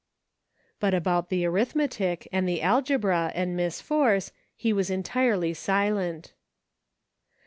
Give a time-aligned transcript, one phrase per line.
[0.79, 6.33] But about the arithmetic, and the algebra, and Miss Force, he was entirely silent.